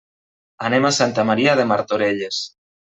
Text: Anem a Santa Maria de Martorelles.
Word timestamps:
Anem 0.69 0.87
a 0.89 0.93
Santa 1.01 1.27
Maria 1.31 1.57
de 1.61 1.71
Martorelles. 1.75 2.45